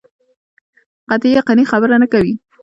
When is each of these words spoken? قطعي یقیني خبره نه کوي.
قطعي 1.09 1.31
یقیني 1.39 1.63
خبره 1.71 1.95
نه 2.01 2.07
کوي. 2.13 2.33